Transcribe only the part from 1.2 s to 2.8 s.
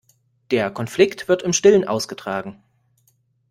wird im Stillen ausgetragen.